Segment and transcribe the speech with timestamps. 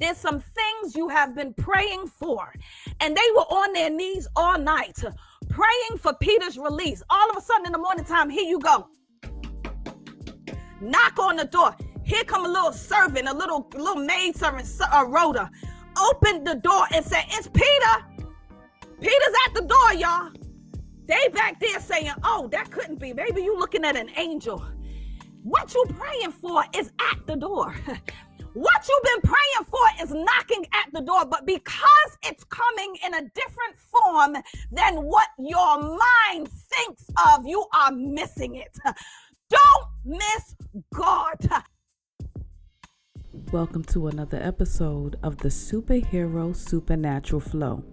[0.00, 2.52] There's some things you have been praying for,
[3.00, 5.10] and they were on their knees all night uh,
[5.48, 7.02] praying for Peter's release.
[7.10, 8.86] All of a sudden in the morning time, here you go.
[10.80, 11.74] Knock on the door.
[12.04, 15.50] Here come a little servant, a little little maid servant, a Rhoda.
[16.00, 18.24] Opened the door and said, "It's Peter."
[19.00, 20.30] Peter's at the door, y'all.
[21.06, 23.12] They back there saying, "Oh, that couldn't be.
[23.12, 24.64] Maybe you looking at an angel."
[25.42, 27.74] What you praying for is at the door.
[28.54, 33.12] What you've been praying for is knocking at the door, but because it's coming in
[33.14, 34.36] a different form
[34.72, 38.74] than what your mind thinks of, you are missing it.
[39.50, 40.56] Don't miss
[40.94, 41.36] God.
[43.52, 47.84] Welcome to another episode of the Superhero Supernatural Flow.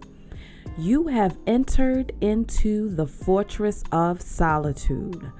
[0.78, 5.30] You have entered into the fortress of solitude,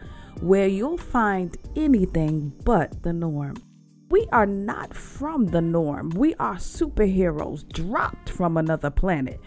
[0.40, 3.56] where you'll find anything but the norm.
[4.08, 6.10] We are not from the norm.
[6.10, 9.40] We are superheroes dropped from another planet.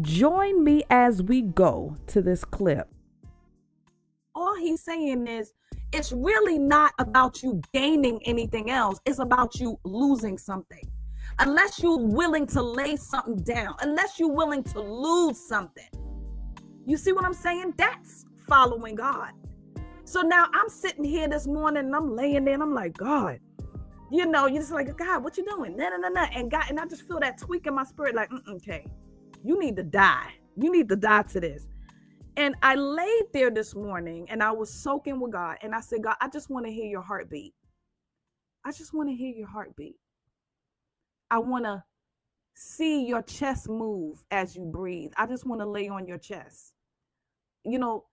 [0.00, 2.88] Join me as we go to this clip.
[4.34, 5.52] All he's saying is
[5.92, 10.82] it's really not about you gaining anything else, it's about you losing something.
[11.38, 15.88] Unless you're willing to lay something down, unless you're willing to lose something.
[16.86, 17.74] You see what I'm saying?
[17.76, 19.32] That's following God.
[20.04, 23.40] So now I'm sitting here this morning and I'm laying there and I'm like, God,
[24.10, 25.76] you know, you're just like, God, what you doing?
[25.76, 26.28] Nah, nah, nah, nah.
[26.34, 28.86] And God, and I just feel that tweak in my spirit, like, mm, mm, okay,
[29.44, 30.34] you need to die.
[30.56, 31.66] You need to die to this.
[32.36, 35.56] And I laid there this morning and I was soaking with God.
[35.62, 37.54] And I said, God, I just want to hear your heartbeat.
[38.64, 39.96] I just want to hear your heartbeat.
[41.30, 41.84] I want to
[42.54, 45.12] see your chest move as you breathe.
[45.16, 46.74] I just want to lay on your chest.
[47.64, 48.04] You know,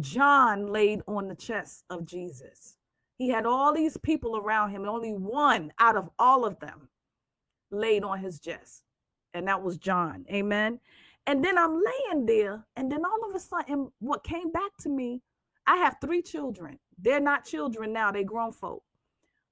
[0.00, 2.76] John laid on the chest of Jesus.
[3.20, 6.88] He had all these people around him, and only one out of all of them
[7.70, 8.82] laid on his chest,
[9.34, 10.24] and that was John.
[10.32, 10.80] Amen.
[11.26, 14.88] And then I'm laying there, and then all of a sudden, what came back to
[14.88, 15.20] me,
[15.66, 16.78] I have three children.
[16.98, 18.82] They're not children now, they grown folk.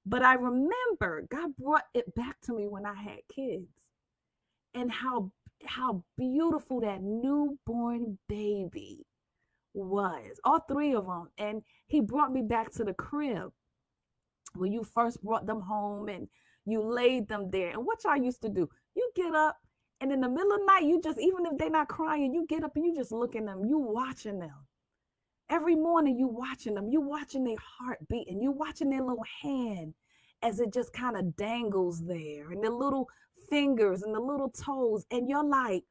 [0.03, 3.69] But I remember God brought it back to me when I had kids
[4.73, 5.31] and how
[5.63, 9.05] how beautiful that newborn baby
[9.75, 10.39] was.
[10.43, 11.29] All three of them.
[11.37, 13.51] And he brought me back to the crib
[14.55, 16.27] when you first brought them home and
[16.65, 17.71] you laid them there.
[17.71, 19.57] And what y'all used to do, you get up
[20.01, 22.45] and in the middle of the night, you just, even if they're not crying, you
[22.47, 24.65] get up and you just look at them, you watching them.
[25.49, 29.93] Every morning you watching them, you watching their heartbeat and you watching their little hand
[30.41, 33.09] as it just kind of dangles there and the little
[33.49, 35.05] fingers and the little toes.
[35.11, 35.83] And you're like,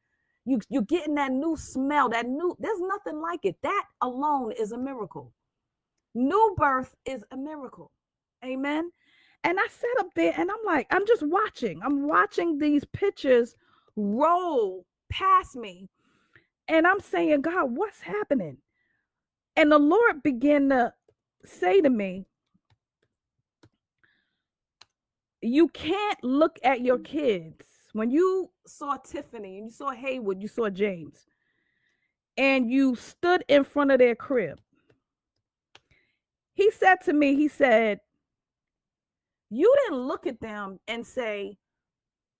[0.46, 3.56] you, you're getting that new smell, that new, there's nothing like it.
[3.62, 5.34] That alone is a miracle.
[6.14, 7.90] New birth is a miracle.
[8.44, 8.90] Amen.
[9.44, 11.80] And I sat up there and I'm like, I'm just watching.
[11.82, 13.56] I'm watching these pictures
[13.96, 15.88] roll past me.
[16.68, 18.58] And I'm saying, God, what's happening?
[19.56, 20.92] And the Lord began to
[21.44, 22.26] say to me,
[25.40, 27.64] You can't look at your kids.
[27.92, 31.26] When you saw Tiffany and you saw Haywood, you saw James,
[32.36, 34.60] and you stood in front of their crib.
[36.54, 38.00] He said to me, He said,
[39.50, 41.56] you didn't look at them and say,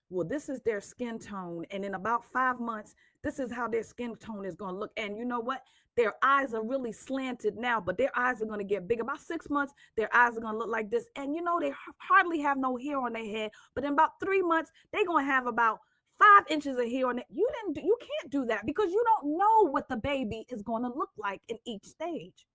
[0.09, 1.65] well, this is their skin tone.
[1.71, 4.91] And in about five months, this is how their skin tone is going to look.
[4.97, 5.61] And you know what?
[5.97, 9.01] Their eyes are really slanted now, but their eyes are going to get big.
[9.01, 11.05] About six months, their eyes are going to look like this.
[11.15, 13.51] And you know, they hardly have no hair on their head.
[13.75, 15.79] But in about three months, they're going to have about
[16.17, 17.25] five inches of hair on it.
[17.29, 20.61] You didn't do, you can't do that because you don't know what the baby is
[20.61, 22.45] going to look like in each stage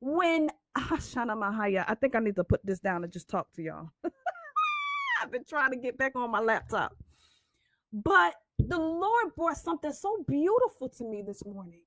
[0.00, 0.48] when
[0.80, 3.62] Ah, Shana Mahaya, I think I need to put this down and just talk to
[3.62, 3.90] y'all.
[5.22, 6.94] I've been trying to get back on my laptop.
[7.92, 11.80] But the Lord brought something so beautiful to me this morning.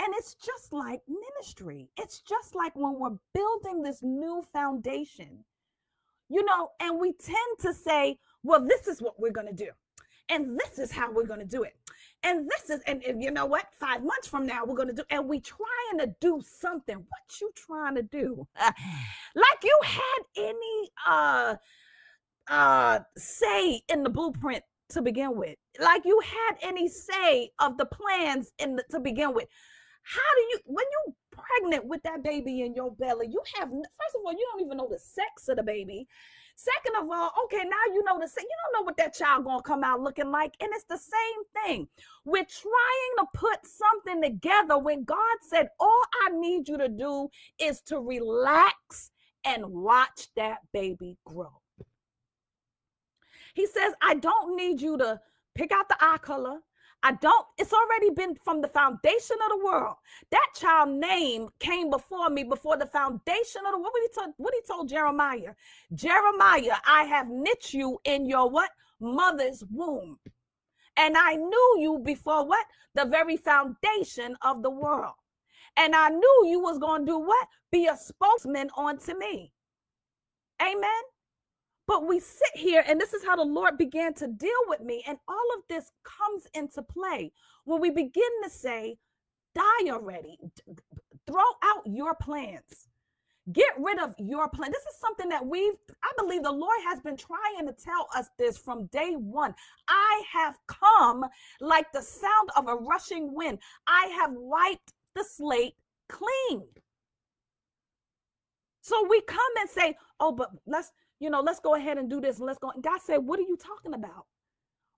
[0.00, 1.88] And it's just like ministry.
[1.98, 5.44] It's just like when we're building this new foundation,
[6.28, 9.70] you know, and we tend to say, well, this is what we're going to do.
[10.30, 11.74] And this is how we're going to do it
[12.22, 13.66] and this is and, and, you know what?
[13.78, 16.96] Five months from now we're going to do and we trying to do something.
[16.96, 18.46] What you trying to do?
[19.34, 21.54] Like you had any uh
[22.48, 25.56] uh say in the blueprint to begin with.
[25.78, 29.46] Like you had any say of the plans in the, to begin with.
[30.02, 34.14] How do you when you pregnant with that baby in your belly you have first
[34.16, 36.06] of all you don't even know the sex of the baby
[36.62, 39.62] Second of all, okay, now you know the you don't know what that child gonna
[39.62, 41.88] come out looking like, and it's the same thing.
[42.26, 47.30] We're trying to put something together when God said, "All I need you to do
[47.58, 49.10] is to relax
[49.42, 51.62] and watch that baby grow."
[53.54, 55.18] He says, I don't need you to
[55.54, 56.60] pick out the eye color.
[57.02, 59.96] I don't, it's already been from the foundation of the world.
[60.30, 64.54] That child name came before me before the foundation of the what he told what
[64.54, 65.54] he told Jeremiah.
[65.94, 68.70] Jeremiah, I have knit you in your what?
[69.00, 70.18] Mother's womb.
[70.96, 72.66] And I knew you before what?
[72.94, 75.14] The very foundation of the world.
[75.78, 77.48] And I knew you was going to do what?
[77.72, 79.52] Be a spokesman unto me.
[80.60, 81.02] Amen.
[81.90, 85.02] But we sit here, and this is how the Lord began to deal with me.
[85.08, 87.32] And all of this comes into play
[87.64, 88.96] when we begin to say,
[89.56, 90.38] Die already,
[91.26, 92.86] throw out your plans.
[93.50, 94.70] Get rid of your plan.
[94.70, 98.28] This is something that we've, I believe the Lord has been trying to tell us
[98.38, 99.52] this from day one.
[99.88, 101.24] I have come
[101.60, 103.58] like the sound of a rushing wind.
[103.88, 105.74] I have wiped the slate
[106.08, 106.62] clean.
[108.80, 112.20] So we come and say, oh, but let's, you know, let's go ahead and do
[112.20, 112.72] this and let's go.
[112.80, 114.26] God said, what are you talking about?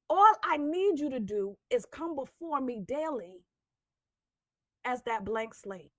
[0.08, 3.44] All I need you to do is come before me daily
[4.84, 5.90] as that blank slate.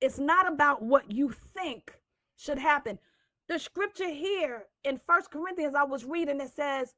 [0.00, 1.92] It's not about what you think
[2.36, 2.98] should happen.
[3.48, 6.94] The scripture here in First Corinthians, I was reading, it says,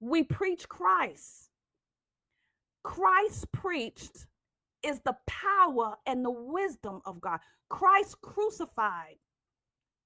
[0.00, 1.50] We preach Christ.
[2.82, 4.26] Christ preached
[4.82, 7.38] is the power and the wisdom of God.
[7.68, 9.16] Christ crucified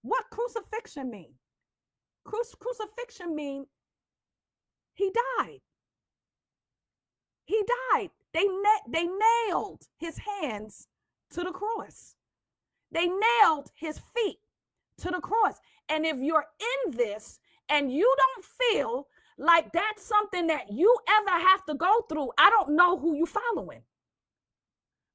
[0.03, 1.35] what crucifixion mean?
[2.25, 3.67] Cru- crucifixion mean
[4.95, 5.61] he died.
[7.45, 7.63] He
[7.93, 8.11] died.
[8.33, 9.07] They na- they
[9.49, 10.89] nailed his hands
[11.31, 12.15] to the cross.
[12.91, 14.39] They nailed his feet
[14.99, 15.59] to the cross.
[15.89, 19.09] And if you're in this and you don't feel
[19.39, 23.27] like that's something that you ever have to go through, I don't know who you
[23.27, 23.83] following.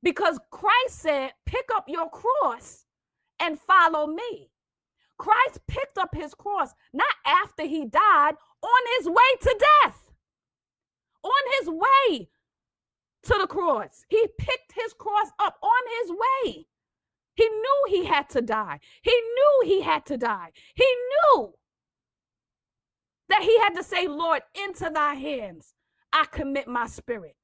[0.04, 2.86] Because Christ said, pick up your cross
[3.40, 4.50] and follow me.
[5.18, 10.12] Christ picked up his cross not after he died, on his way to death,
[11.24, 12.30] on his way
[13.24, 14.06] to the cross.
[14.10, 15.72] He picked his cross up on
[16.02, 16.68] his way.
[17.36, 18.80] He knew he had to die.
[19.02, 20.52] He knew he had to die.
[20.74, 20.86] He
[21.36, 21.54] knew
[23.30, 25.74] that he had to say, Lord, into thy hands
[26.12, 27.36] I commit my spirit.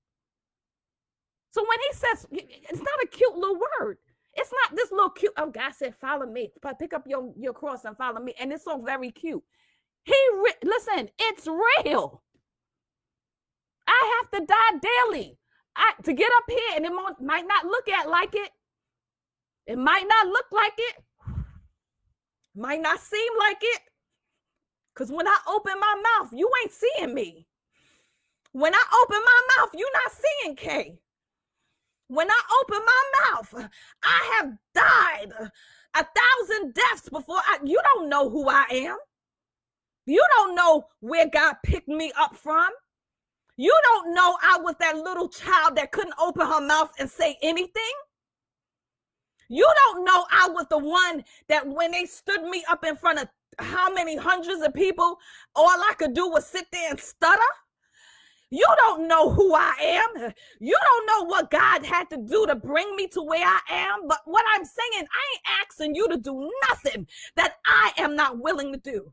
[1.52, 3.98] So when he says, it's not a cute little word.
[4.36, 5.34] It's not this little cute.
[5.38, 6.52] Oh, God said, follow me.
[6.80, 8.34] Pick up your, your cross and follow me.
[8.40, 9.44] And it's so very cute.
[10.04, 12.24] He, re- listen, it's real.
[13.88, 15.38] I have to die daily
[15.76, 16.92] I, to get up here, and it
[17.22, 18.50] might not look at like it.
[19.68, 21.04] It might not look like it.
[22.56, 23.82] Might not seem like it.
[24.94, 27.48] Because when I open my mouth, you ain't seeing me.
[28.52, 31.00] When I open my mouth, you're not seeing Kay.
[32.13, 33.69] When I open my mouth,
[34.04, 35.33] I have died
[35.95, 38.98] a thousand deaths before I, you don't know who I am.
[40.06, 42.69] You don't know where God picked me up from.
[43.57, 47.36] You don't know I was that little child that couldn't open her mouth and say
[47.42, 47.94] anything.
[49.50, 53.21] You don't know I was the one that when they stood me up in front
[53.21, 53.27] of
[53.57, 55.18] how many hundreds of people,
[55.56, 57.42] all I could do was sit there and stutter.
[58.54, 60.32] You don't know who I am.
[60.60, 64.08] You don't know what God had to do to bring me to where I am.
[64.08, 65.00] But what I'm saying, I
[65.34, 69.12] ain't asking you to do nothing that I am not willing to do.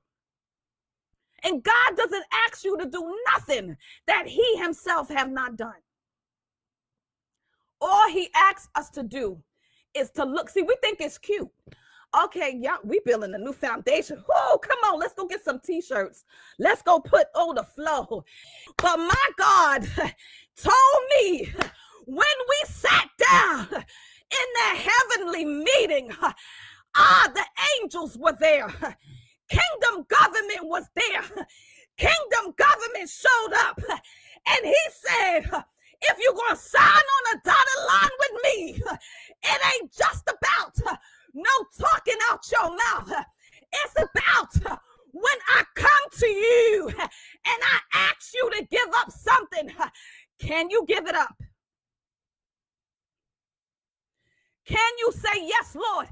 [1.42, 5.72] And God doesn't ask you to do nothing that he himself have not done.
[7.80, 9.42] All he asks us to do
[9.94, 10.50] is to look.
[10.50, 11.48] See, we think it's cute.
[12.12, 14.22] Okay, y'all, we building a new foundation.
[14.28, 16.24] Oh, come on, let's go get some t-shirts.
[16.58, 18.24] Let's go put on the flow.
[18.76, 19.88] But my God
[20.56, 21.52] told me
[22.06, 26.10] when we sat down in the heavenly meeting,
[26.96, 27.44] ah, the
[27.80, 28.68] angels were there.
[29.48, 31.46] Kingdom government was there.
[31.96, 33.80] Kingdom government showed up.
[34.48, 35.64] And he said,
[36.02, 38.82] if you're going to sign on a dotted line with me,
[39.44, 40.98] it ain't just about
[41.34, 43.24] no talking out your mouth.
[43.72, 44.80] It's about
[45.12, 47.08] when I come to you and
[47.44, 49.70] I ask you to give up something,
[50.40, 51.34] can you give it up?
[54.66, 56.06] Can you say, Yes, Lord,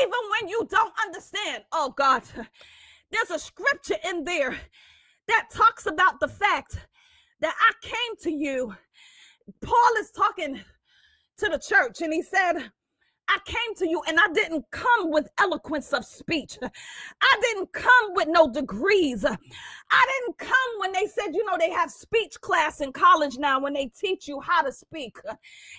[0.00, 1.64] even when you don't understand?
[1.72, 2.22] Oh, God,
[3.10, 4.58] there's a scripture in there
[5.28, 6.78] that talks about the fact
[7.40, 8.74] that I came to you.
[9.62, 10.60] Paul is talking
[11.38, 12.70] to the church and he said,
[13.32, 16.58] I came to you and I didn't come with eloquence of speech.
[17.22, 19.24] I didn't come with no degrees.
[19.24, 19.36] I
[20.18, 23.72] didn't come when they said, you know, they have speech class in college now when
[23.72, 25.16] they teach you how to speak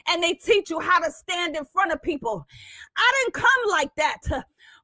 [0.08, 2.48] and they teach you how to stand in front of people.
[2.96, 4.22] I didn't come like that.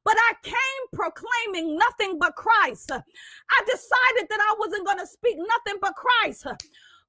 [0.04, 0.54] but I came
[0.92, 2.90] proclaiming nothing but Christ.
[2.92, 6.46] I decided that I wasn't going to speak nothing but Christ.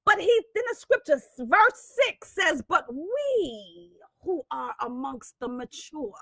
[0.04, 3.92] But he, in the scriptures, verse 6 says, But we
[4.22, 6.14] who are amongst the mature,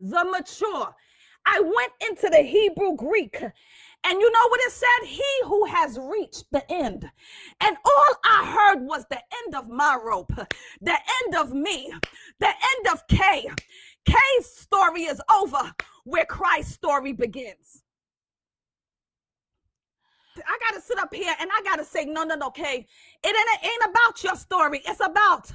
[0.00, 0.94] the mature.
[1.46, 3.42] I went into the Hebrew Greek
[4.04, 5.06] and you know what it said?
[5.06, 7.10] He who has reached the end.
[7.60, 10.32] And all I heard was the end of my rope,
[10.80, 11.92] the end of me,
[12.38, 13.48] the end of Kay.
[14.06, 15.72] Kay's story is over
[16.04, 17.82] where Christ's story begins.
[20.46, 22.86] I got to sit up here and I got to say, no, no, no, Kay.
[23.24, 24.82] It ain't, it ain't about your story.
[24.86, 25.50] It's about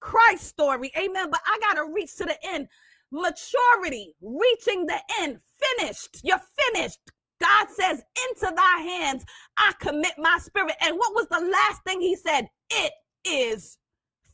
[0.00, 0.90] Christ's story.
[0.98, 1.30] Amen.
[1.30, 2.68] But I got to reach to the end.
[3.10, 5.38] Maturity, reaching the end,
[5.78, 6.20] finished.
[6.24, 6.40] You're
[6.72, 6.98] finished.
[7.40, 9.24] God says, Into thy hands
[9.56, 10.74] I commit my spirit.
[10.80, 12.48] And what was the last thing he said?
[12.70, 12.92] It
[13.24, 13.78] is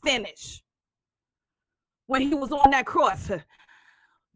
[0.03, 0.63] finished.
[2.07, 3.31] When he was on that cross.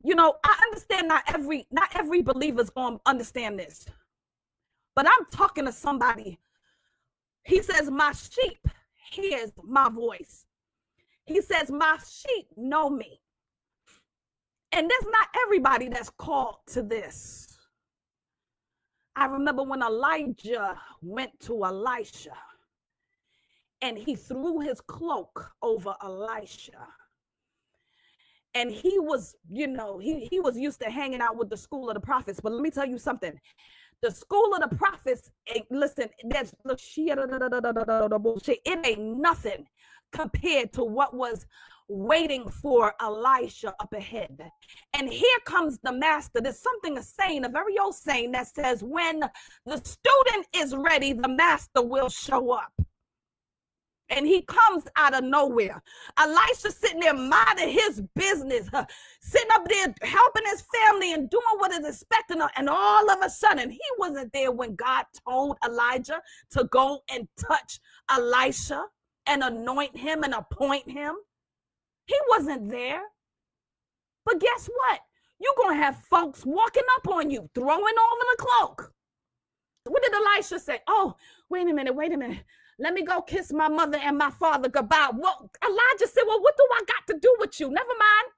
[0.04, 3.88] You know, I understand not every not every believer's to understand this.
[4.96, 6.40] But I'm talking to somebody.
[7.44, 8.68] He says, My sheep
[9.12, 10.46] hears my voice.
[11.26, 13.20] He says, My sheep know me.
[14.72, 17.48] And there's not everybody that's called to this.
[19.16, 22.36] I remember when Elijah went to Elisha
[23.82, 26.88] and he threw his cloak over Elisha.
[28.54, 31.90] And he was, you know, he, he was used to hanging out with the school
[31.90, 32.40] of the prophets.
[32.42, 33.40] But let me tell you something.
[34.02, 36.54] The school of the prophets, eh, listen, there's
[38.66, 39.66] it ain't nothing
[40.12, 41.46] compared to what was
[41.88, 44.40] waiting for Elisha up ahead.
[44.94, 46.42] And here comes the master.
[46.42, 49.22] There's something a saying, a very old saying that says, when
[49.66, 52.72] the student is ready, the master will show up.
[54.10, 55.82] And he comes out of nowhere.
[56.18, 58.70] Elisha sitting there minding his business,
[59.20, 62.40] sitting up there helping his family and doing what is expecting.
[62.56, 66.22] And all of a sudden, he wasn't there when God told Elijah
[66.52, 67.80] to go and touch
[68.12, 68.84] Elisha
[69.26, 71.16] and anoint him and appoint him.
[72.06, 73.02] He wasn't there.
[74.24, 75.00] But guess what?
[75.40, 78.92] You're going to have folks walking up on you, throwing over the cloak.
[79.86, 80.80] What did Elisha say?
[80.88, 81.16] Oh,
[81.50, 82.44] wait a minute, wait a minute.
[82.78, 85.12] Let me go kiss my mother and my father goodbye.
[85.14, 87.70] Well, Elijah said, Well, what do I got to do with you?
[87.70, 88.32] Never mind.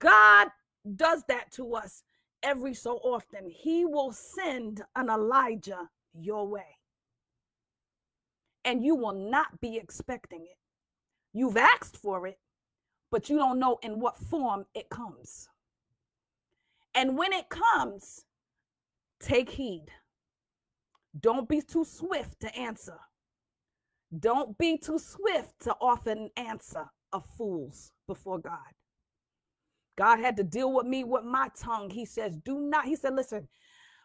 [0.00, 0.48] God
[0.96, 2.02] does that to us
[2.42, 3.48] every so often.
[3.48, 6.76] He will send an Elijah your way.
[8.64, 10.58] And you will not be expecting it.
[11.32, 12.38] You've asked for it,
[13.10, 15.48] but you don't know in what form it comes.
[16.94, 18.24] And when it comes,
[19.20, 19.86] take heed.
[21.20, 22.98] Don't be too swift to answer.
[24.18, 28.72] Don't be too swift to often answer of fools before God.
[29.96, 31.90] God had to deal with me with my tongue.
[31.90, 33.48] He says, Do not, he said, listen,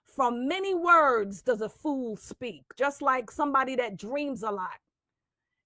[0.06, 4.80] from many words does a fool speak, just like somebody that dreams a lot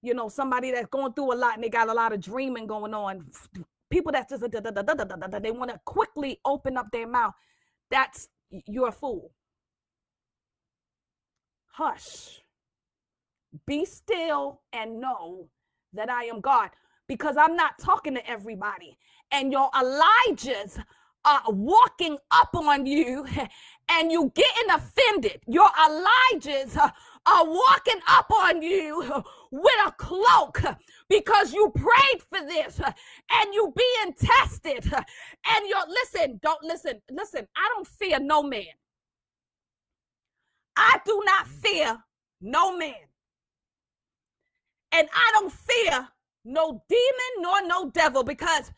[0.01, 2.68] you know, somebody that's going through a lot and they got a lot of dreaming
[2.68, 3.25] going on.
[3.89, 7.34] People that just they want to quickly open up their mouth.
[7.89, 8.30] That's
[8.68, 9.32] you're a fool.
[11.77, 12.41] Hush.
[13.67, 15.48] Be still and know
[15.93, 16.72] that I am God
[17.07, 18.98] because I'm not talking to everybody.
[19.31, 20.84] And your Elijahs
[21.24, 23.27] are walking up on you
[23.91, 25.39] and you getting offended.
[25.46, 30.63] Your Elijahs are walking up on you with a cloak
[31.10, 37.48] because you prayed for this and you being tested and you're listen don't listen listen
[37.55, 38.63] i don't fear no man
[40.77, 41.98] i do not fear
[42.41, 42.93] no man
[44.91, 46.07] and i don't fear
[46.46, 48.72] no demon nor no devil because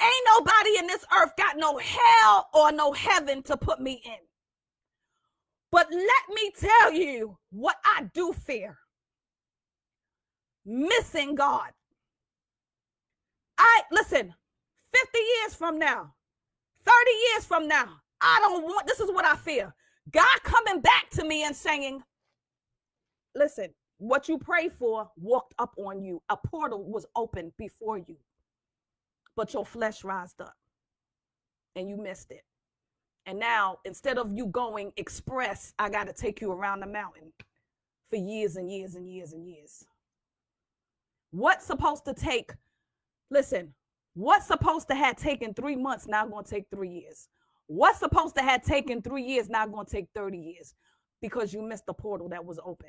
[0.00, 4.28] ain't nobody in this earth got no hell or no heaven to put me in
[5.70, 8.78] but let me tell you what I do fear
[10.64, 11.70] missing God.
[13.56, 14.34] I listen,
[14.94, 16.14] 50 years from now,
[16.84, 17.88] 30 years from now,
[18.20, 19.74] I don't want this is what I fear.
[20.10, 22.02] God coming back to me and saying,
[23.34, 26.22] Listen, what you prayed for walked up on you.
[26.28, 28.16] A portal was open before you,
[29.36, 30.54] but your flesh rised up
[31.76, 32.42] and you missed it.
[33.26, 37.32] And now, instead of you going express, I got to take you around the mountain
[38.08, 39.84] for years and years and years and years.
[41.30, 42.52] What's supposed to take,
[43.30, 43.74] listen,
[44.14, 47.28] what's supposed to have taken three months now going to take three years?
[47.68, 50.74] What's supposed to have taken three years now going to take 30 years
[51.22, 52.88] because you missed the portal that was open?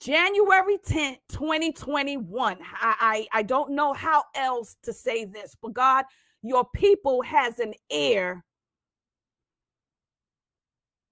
[0.00, 2.58] January 10th, 2021.
[2.60, 6.04] I, I, I don't know how else to say this, but God,
[6.42, 8.44] your people has an ear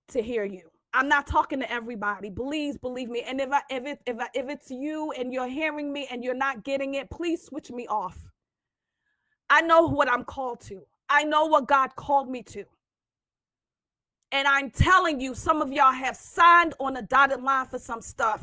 [0.08, 0.70] to hear you.
[0.92, 2.30] I'm not talking to everybody.
[2.30, 3.22] Please believe me.
[3.26, 6.22] And if I if it if I, if it's you and you're hearing me and
[6.22, 8.16] you're not getting it, please switch me off.
[9.50, 10.82] I know what I'm called to.
[11.08, 12.64] I know what God called me to.
[14.32, 18.00] And I'm telling you, some of y'all have signed on a dotted line for some
[18.00, 18.42] stuff,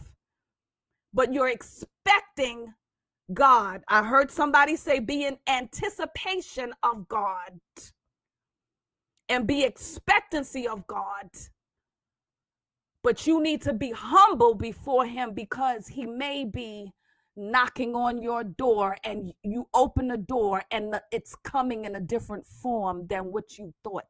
[1.13, 2.73] but you're expecting
[3.33, 3.83] God.
[3.87, 7.59] I heard somebody say, be in anticipation of God
[9.29, 11.29] and be expectancy of God
[13.03, 16.91] but you need to be humble before him because he may be
[17.35, 22.45] knocking on your door and you open the door and it's coming in a different
[22.45, 24.05] form than what you thought.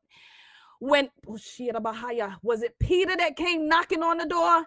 [0.82, 1.38] When oh,
[2.42, 4.66] was it Peter that came knocking on the door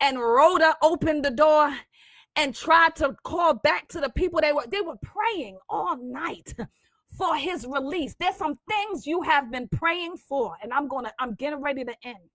[0.00, 1.74] and Rhoda opened the door
[2.36, 6.54] and tried to call back to the people they were they were praying all night
[7.18, 8.14] for his release.
[8.20, 11.84] There's some things you have been praying for and I'm going to I'm getting ready
[11.84, 12.30] to end.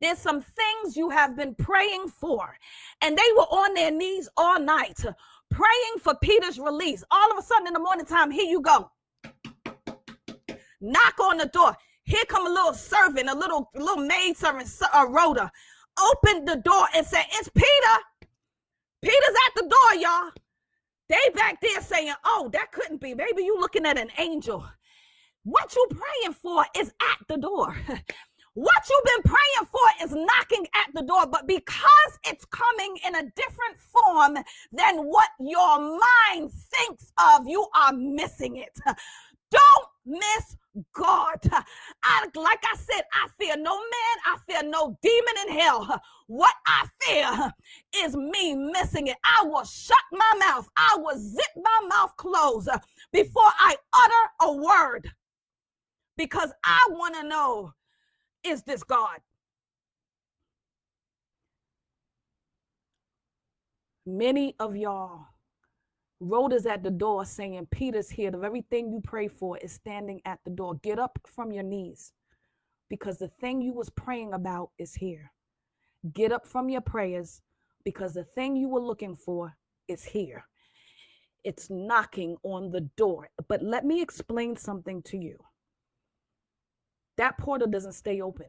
[0.00, 2.56] There's some things you have been praying for.
[3.00, 5.04] And they were on their knees all night
[5.50, 7.02] praying for Peter's release.
[7.10, 8.90] All of a sudden in the morning time, here you go.
[10.84, 11.74] Knock on the door.
[12.02, 15.50] Here come a little servant, a little little maid servant, a Rhoda.
[15.98, 18.28] Open the door and say, "It's Peter."
[19.00, 20.30] Peter's at the door, y'all.
[21.08, 23.14] They back there saying, "Oh, that couldn't be.
[23.14, 24.66] Maybe you looking at an angel."
[25.44, 27.74] What you praying for is at the door.
[28.56, 33.16] What you've been praying for is knocking at the door, but because it's coming in
[33.16, 34.38] a different form
[34.70, 38.78] than what your mind thinks of, you are missing it.
[39.50, 40.56] Don't miss
[40.92, 41.38] God.
[42.02, 46.00] I, like I said, I fear no man, I fear no demon in hell.
[46.26, 47.52] What I fear
[47.96, 49.16] is me missing it.
[49.24, 52.68] I will shut my mouth, I will zip my mouth closed
[53.12, 55.10] before I utter a word
[56.16, 57.72] because I want to know
[58.44, 59.18] is this God?
[64.06, 65.26] Many of y'all
[66.52, 68.30] us at the door saying, Peter's here.
[68.30, 70.74] The very thing you pray for is standing at the door.
[70.82, 72.12] Get up from your knees
[72.88, 75.32] because the thing you was praying about is here.
[76.12, 77.40] Get up from your prayers
[77.84, 79.56] because the thing you were looking for
[79.88, 80.44] is here.
[81.44, 83.28] It's knocking on the door.
[83.48, 85.38] But let me explain something to you
[87.16, 88.46] that portal doesn't stay open.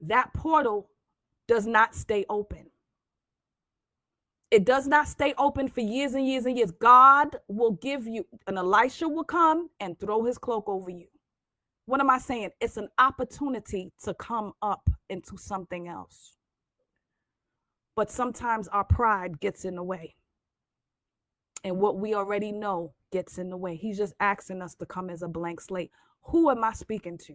[0.00, 0.90] That portal
[1.48, 2.70] does not stay open.
[4.50, 6.70] It does not stay open for years and years and years.
[6.70, 11.06] God will give you, an Elisha will come and throw his cloak over you.
[11.84, 12.50] What am I saying?
[12.60, 16.36] It's an opportunity to come up into something else.
[17.94, 20.14] But sometimes our pride gets in the way.
[21.64, 23.74] And what we already know gets in the way.
[23.74, 25.90] He's just asking us to come as a blank slate.
[26.24, 27.34] Who am I speaking to?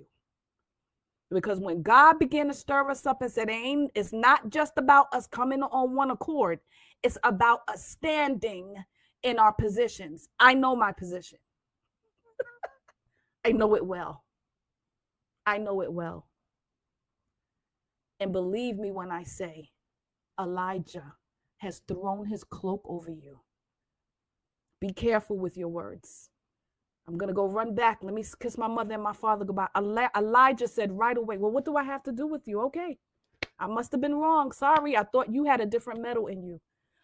[1.32, 5.08] Because when God began to stir us up and said, ain't, it's not just about
[5.14, 6.60] us coming on one accord,
[7.04, 8.76] it's about us standing
[9.24, 10.30] in our positions.
[10.40, 11.40] I know my position.
[13.46, 14.24] I know it well.
[15.46, 16.28] I know it well.
[18.20, 19.70] And believe me when I say,
[20.40, 21.14] Elijah
[21.58, 23.40] has thrown his cloak over you.
[24.80, 26.30] Be careful with your words.
[27.08, 28.00] I'm going to go run back.
[28.02, 29.68] Let me kiss my mother and my father goodbye.
[29.76, 32.62] Elijah said right away, Well, what do I have to do with you?
[32.62, 32.98] Okay.
[33.60, 34.52] I must have been wrong.
[34.52, 34.96] Sorry.
[34.98, 36.62] I thought you had a different mettle in you.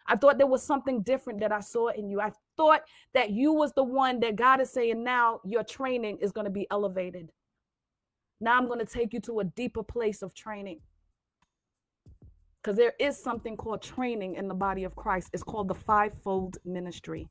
[0.10, 2.20] I thought there was something different that I saw in you.
[2.20, 2.82] I thought
[3.14, 6.52] that you was the one that God is saying now your training is going to
[6.52, 7.32] be elevated.
[8.42, 10.80] Now I'm going to take you to a deeper place of training.
[12.62, 15.30] Because there is something called training in the body of Christ.
[15.32, 17.30] It's called the fivefold ministry.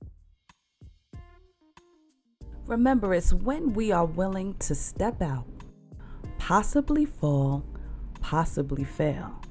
[2.67, 5.49] Remember, it's when we are willing to step out,
[6.39, 7.65] possibly fall,
[8.21, 9.43] possibly fail,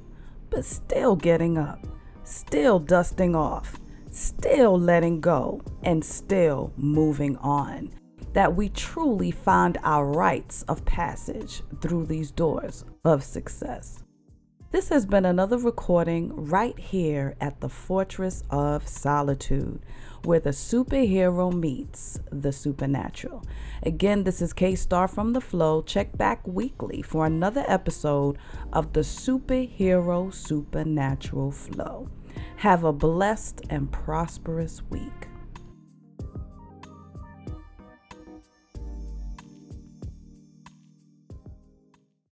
[0.50, 1.86] but still getting up,
[2.28, 3.78] still dusting off,
[4.12, 7.92] still letting go, and still moving on.
[8.34, 14.04] That we truly find our rites of passage through these doors of success.
[14.70, 19.82] This has been another recording right here at the Fortress of Solitude
[20.24, 23.46] where the superhero meets the supernatural.
[23.84, 25.82] Again, this is K Star from The Flow.
[25.82, 28.38] Check back weekly for another episode
[28.74, 32.10] of the Superhero Supernatural Flow.
[32.58, 35.28] Have a blessed and prosperous week.